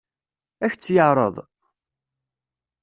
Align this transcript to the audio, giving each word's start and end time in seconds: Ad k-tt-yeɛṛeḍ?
Ad 0.65 0.69
k-tt-yeɛṛeḍ? 0.71 1.35